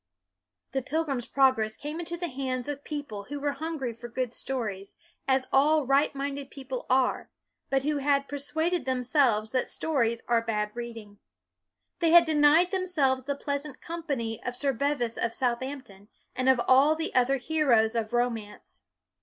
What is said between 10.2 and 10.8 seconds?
are bad